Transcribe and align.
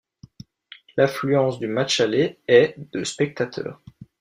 L'affluence 0.97 1.59
du 1.59 1.67
match 1.67 1.99
aller 1.99 2.39
est 2.47 2.73
de 2.91 3.03
spectateurs. 3.03 3.83